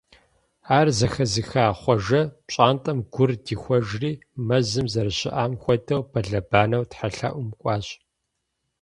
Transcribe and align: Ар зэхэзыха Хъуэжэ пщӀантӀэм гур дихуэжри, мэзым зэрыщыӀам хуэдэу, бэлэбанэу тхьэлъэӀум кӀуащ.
Ар 0.77 0.87
зэхэзыха 0.97 1.65
Хъуэжэ 1.79 2.21
пщӀантӀэм 2.47 2.99
гур 3.13 3.31
дихуэжри, 3.45 4.11
мэзым 4.47 4.85
зэрыщыӀам 4.93 5.51
хуэдэу, 5.61 6.01
бэлэбанэу 6.11 6.87
тхьэлъэӀум 6.89 7.49
кӀуащ. 7.59 7.87